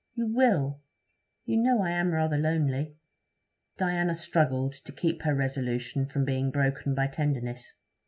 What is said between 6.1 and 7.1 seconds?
being broken by